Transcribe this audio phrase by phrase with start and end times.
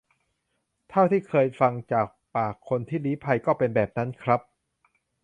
[0.89, 2.05] เท่าที่เคยฟังจาก
[2.35, 4.39] ปากคนที่ลี้ภัย ก็เป็นแบบนั้นครับ